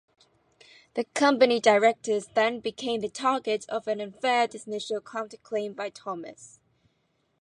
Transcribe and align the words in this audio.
The 0.95 1.03
company 1.03 1.59
directors 1.59 2.25
then 2.33 2.59
became 2.59 3.01
the 3.01 3.07
target 3.07 3.67
of 3.69 3.87
an 3.87 4.01
unfair 4.01 4.47
dismissal 4.47 4.99
counterclaim 4.99 5.75
by 5.75 5.91
Thomas. 5.91 6.59